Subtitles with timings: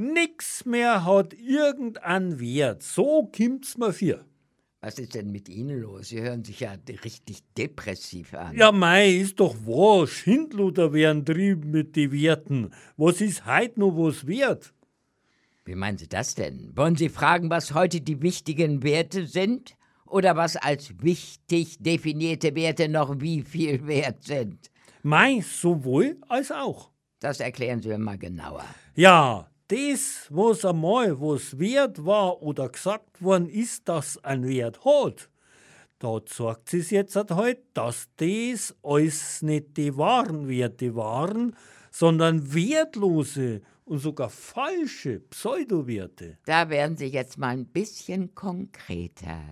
[0.00, 2.82] Nix mehr hat irgendeinen Wert.
[2.82, 4.24] So kimmt's mir für.
[4.80, 6.08] Was ist denn mit Ihnen los?
[6.08, 8.56] Sie hören sich ja richtig depressiv an.
[8.56, 10.06] Ja, mei, ist doch wahr.
[10.06, 12.70] Schindluder werden trieben mit den Werten.
[12.96, 14.72] Was ist heut noch was wert?
[15.66, 16.74] Wie meinen Sie das denn?
[16.74, 19.76] Wollen Sie fragen, was heute die wichtigen Werte sind?
[20.06, 24.70] Oder was als wichtig definierte Werte noch wie viel wert sind?
[25.02, 26.90] Mei, sowohl als auch.
[27.18, 28.64] Das erklären Sie mir mal genauer.
[28.94, 35.30] Ja, das, was einmal was wert war oder gesagt worden ist, dass ein Wert hat,
[36.00, 41.54] da zeigt es jetzt halt, dass das alles nicht die wahren Werte waren,
[41.90, 46.38] sondern wertlose und sogar falsche Pseudowerte.
[46.46, 49.42] Da werden Sie jetzt mal ein bisschen konkreter.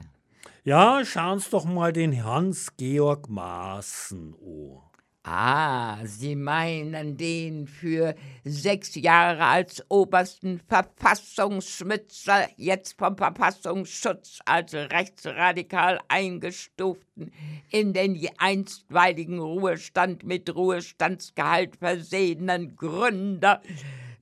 [0.64, 4.80] Ja, schauen Sie doch mal den Hans-Georg Maaßen an.
[5.24, 8.14] Ah, Sie meinen den für
[8.44, 17.32] sechs Jahre als obersten Verfassungsschützer, jetzt vom Verfassungsschutz als rechtsradikal eingestuften,
[17.70, 23.60] in den einstweiligen Ruhestand mit Ruhestandsgehalt versehenen Gründer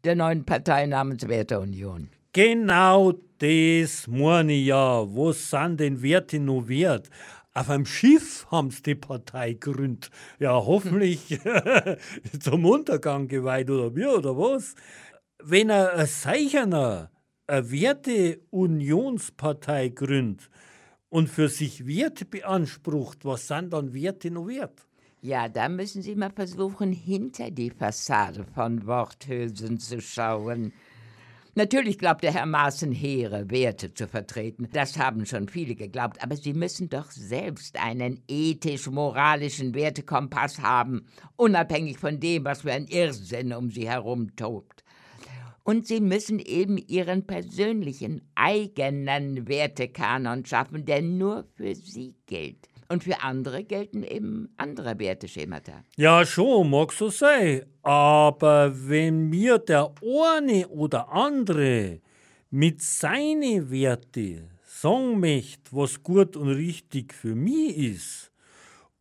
[0.03, 2.09] der neuen Partei namens Werteunion.
[2.33, 5.05] Genau das meine ich ja.
[5.07, 7.11] Was sind denn Werte noch wert?
[7.57, 10.11] Auf einem Schiff haben sie die Partei gegründet.
[10.39, 11.41] Ja, hoffentlich
[12.41, 14.75] zum Untergang geweiht oder wie oder was.
[15.43, 17.11] Wenn er ein Seicherner
[17.47, 20.51] eine Werte-Unionspartei gründet
[21.09, 24.87] und für sich Werte beansprucht, was sind dann Werte noch wert?
[25.23, 30.75] Ja, da müssen Sie mal versuchen, hinter die Fassade von Worthülsen zu schauen.
[31.59, 34.69] Natürlich glaubt der Herr Maaßen hehre Werte zu vertreten.
[34.75, 36.23] Das haben schon viele geglaubt.
[36.23, 42.87] Aber Sie müssen doch selbst einen ethisch-moralischen Wertekompass haben, unabhängig von dem, was für ein
[42.89, 44.85] Irrsinn um Sie herum tobt.
[45.65, 52.69] Und Sie müssen eben Ihren persönlichen, eigenen Wertekanon schaffen, der nur für Sie gilt.
[52.89, 55.85] Und für andere gelten eben andere Werteschemata.
[55.97, 57.67] Ja, schon, mag so sein.
[57.83, 62.01] Aber wenn mir der eine oder andere
[62.51, 68.33] mit seinen Werte sagen möchte, was gut und richtig für mich ist,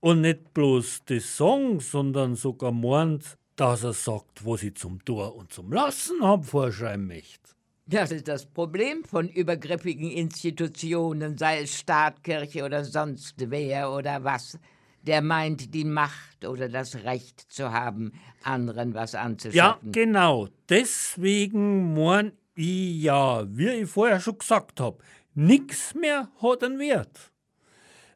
[0.05, 5.35] und nicht bloß das sagen, sondern sogar meint, dass er sagt, was ich zum Tor
[5.35, 7.55] und zum Lassen hab vorschreiben möchte.
[7.87, 14.23] Das ist das Problem von übergriffigen Institutionen, sei es Staat, Kirche oder sonst wer oder
[14.23, 14.57] was,
[15.03, 18.13] der meint, die Macht oder das Recht zu haben,
[18.43, 19.55] anderen was anzuschaffen.
[19.55, 20.47] Ja, genau.
[20.67, 24.97] Deswegen mein ich ja, wie ich vorher schon gesagt habe,
[25.33, 27.31] nichts mehr hat einen Wert.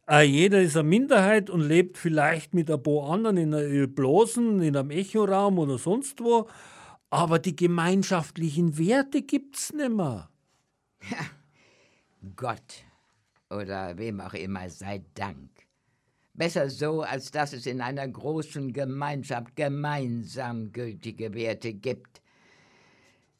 [0.09, 4.61] Äh, jeder ist eine Minderheit und lebt vielleicht mit ein paar anderen in einer Blasen,
[4.61, 6.47] in einem Echoraum oder sonst wo
[7.09, 10.29] aber die gemeinschaftlichen Werte gibt's nimmer.
[11.09, 11.25] Ja,
[12.35, 12.83] Gott
[13.49, 15.49] oder wem auch immer sei Dank.
[16.33, 22.21] Besser so, als dass es in einer großen Gemeinschaft gemeinsam gültige Werte gibt.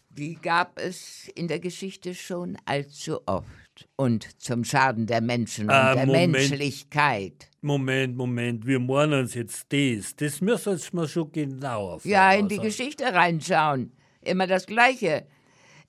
[0.10, 5.76] Die gab es in der Geschichte schon allzu oft und zum Schaden der Menschen und
[5.76, 6.32] äh, der Moment.
[6.34, 7.50] Menschlichkeit.
[7.62, 10.16] Moment, Moment, wir meinen uns jetzt das.
[10.16, 13.92] Das müssen wir schon genauer Ja, in die Geschichte reinschauen.
[14.22, 15.26] Immer das Gleiche.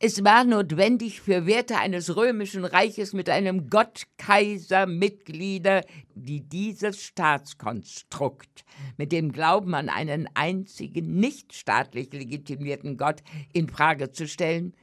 [0.03, 5.85] Es war notwendig für Werte eines römischen Reiches mit einem Gottkaiser Mitglieder,
[6.15, 8.65] die dieses Staatskonstrukt
[8.97, 13.23] mit dem Glauben an einen einzigen nicht staatlich legitimierten Gott
[13.53, 14.75] in Frage zu stellen,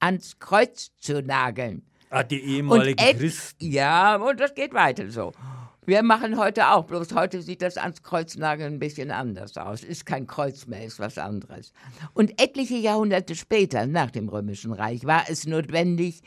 [0.00, 1.82] ans Kreuz zu nageln.
[2.12, 3.56] Ah, die ehemaligen Christen.
[3.64, 5.32] Ja, und das geht weiter so.
[5.86, 9.82] Wir machen heute auch, bloß heute sieht das ans Kreuznageln ein bisschen anders aus.
[9.82, 11.72] Ist kein Kreuz mehr, ist was anderes.
[12.12, 16.20] Und etliche Jahrhunderte später, nach dem Römischen Reich, war es notwendig,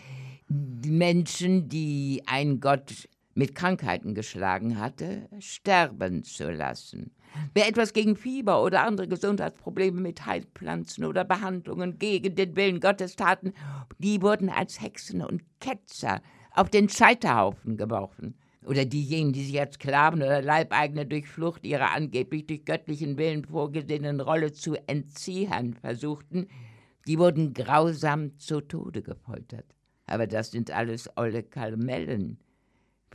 [0.47, 7.12] die Menschen, die ein Gott mit Krankheiten geschlagen hatte, sterben zu lassen.
[7.53, 13.18] Wer etwas gegen Fieber oder andere Gesundheitsprobleme mit Heilpflanzen oder Behandlungen gegen den Willen Gottes
[13.18, 13.53] taten,
[14.00, 16.22] die wurden als Hexen und Ketzer
[16.52, 18.35] auf den Scheiterhaufen geworfen
[18.66, 23.43] oder diejenigen, die sich als Sklaven oder Leibeigene durch Flucht ihrer angeblich durch göttlichen Willen
[23.43, 26.47] vorgesehenen Rolle zu entziehen versuchten,
[27.05, 29.66] die wurden grausam zu Tode gefoltert.
[30.08, 32.40] Aber das sind alles olle Kalmellen.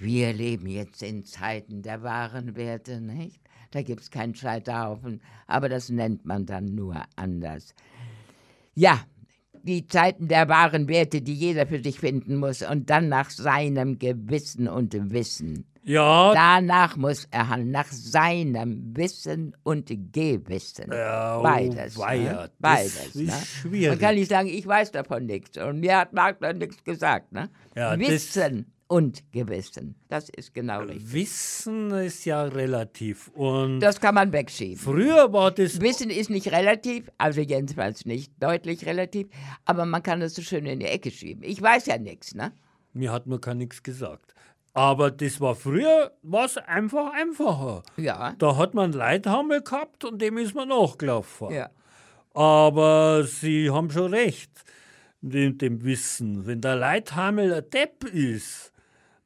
[0.01, 3.39] Wir leben jetzt in Zeiten der wahren Werte, nicht?
[3.71, 7.75] Da gibt's keinen Scheiterhaufen, aber das nennt man dann nur anders.
[8.75, 8.99] Ja,
[9.63, 13.99] die Zeiten der wahren Werte, die jeder für sich finden muss und dann nach seinem
[13.99, 15.67] Gewissen und Wissen.
[15.85, 20.91] Ja, Danach muss er handeln, nach seinem Wissen und Gewissen.
[20.93, 21.99] Ja, Beides.
[21.99, 22.37] weia, ne?
[22.39, 23.07] das Beides.
[23.07, 23.33] ist ne?
[23.33, 23.89] schwierig.
[23.91, 25.59] Man kann nicht sagen, ich weiß davon nichts.
[25.59, 27.33] Und mir hat Magda nichts gesagt.
[27.33, 27.51] Ne?
[27.77, 29.95] Ja, das- Wissen und Gewissen.
[30.09, 31.13] Das ist genau richtig.
[31.13, 33.29] Wissen ist ja relativ.
[33.29, 34.77] Und Das kann man wegschieben.
[34.77, 35.81] früher war das.
[35.81, 39.29] Wissen ist nicht relativ, also jedenfalls nicht deutlich relativ,
[39.65, 41.45] aber man kann es so schön in die Ecke schieben.
[41.45, 42.53] Ich weiß ja nichts, ne?
[42.93, 44.35] Mir hat man gar nichts gesagt.
[44.73, 47.85] Aber das war früher was einfach einfacher.
[47.97, 48.35] Ja.
[48.39, 51.53] Da hat man Leithammel gehabt und dem ist man nachgelaufen.
[51.53, 51.71] Ja.
[52.35, 54.51] Aber Sie haben schon recht
[55.21, 56.45] mit dem Wissen.
[56.47, 58.73] Wenn der Leithammel ein Depp ist,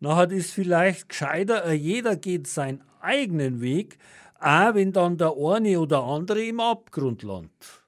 [0.05, 3.99] nachher ist vielleicht gescheiter, äh, jeder geht seinen eigenen Weg,
[4.39, 7.85] auch wenn dann der eine oder andere im Abgrund landet.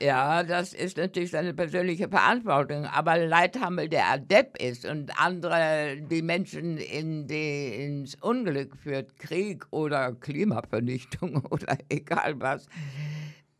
[0.00, 2.84] Ja, das ist natürlich seine persönliche Verantwortung.
[2.84, 9.64] Aber Leithammel, der Adept ist und andere die Menschen in die, ins Unglück führt, Krieg
[9.70, 12.66] oder Klimavernichtung oder egal was,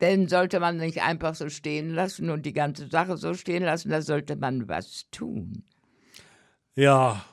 [0.01, 3.89] den sollte man nicht einfach so stehen lassen und die ganze Sache so stehen lassen,
[3.89, 5.63] da sollte man was tun.
[6.75, 7.23] Ja,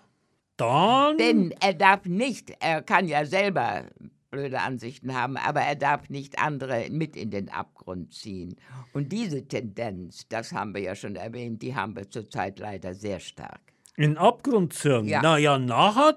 [0.56, 1.16] dann.
[1.18, 3.84] Denn er darf nicht, er kann ja selber
[4.30, 8.56] blöde Ansichten haben, aber er darf nicht andere mit in den Abgrund ziehen.
[8.94, 13.20] Und diese Tendenz, das haben wir ja schon erwähnt, die haben wir zurzeit leider sehr
[13.20, 13.60] stark.
[13.96, 15.06] in den Abgrund ziehen.
[15.06, 15.20] Ja.
[15.22, 16.16] Na ja, nachher,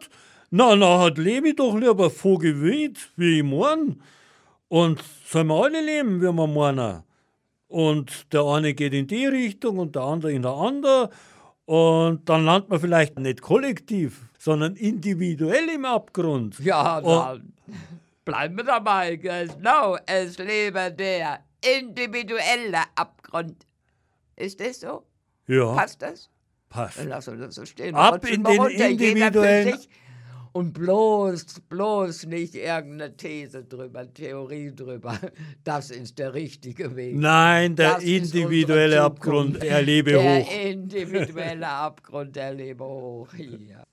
[0.50, 4.02] na, nachher lebe ich doch lieber vorgewählt, wie ich mein.
[4.68, 7.04] Und sollen wir alle leben, wie wir meinen.
[7.68, 11.10] Und der eine geht in die Richtung und der andere in der andere.
[11.66, 16.60] Und dann landet man vielleicht nicht kollektiv, sondern individuell im Abgrund.
[16.60, 17.54] Ja, dann
[18.24, 19.16] bleiben wir dabei.
[19.16, 21.40] Genau, es lebe der
[21.78, 23.66] individuelle Abgrund.
[24.36, 25.04] Ist das so?
[25.48, 26.30] Ja, Passt das?
[26.70, 27.04] passt.
[27.04, 27.96] Lassen wir das so stehen.
[27.96, 29.90] Ab in den individuellen- sich.
[30.56, 35.20] Und bloß, bloß nicht irgendeine These drüber, Theorie drüber.
[35.66, 37.16] Das ist der richtige Weg.
[37.18, 39.64] Nein, der Das individuelle Abgrund, Zukunft.
[39.68, 40.52] er lebe der hoch.
[40.64, 43.86] individuelle Abgrund, der lebe hoch hier.